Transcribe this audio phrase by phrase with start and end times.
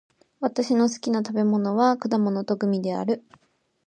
[0.39, 3.23] 私の好きな食べ物は果物とグミである。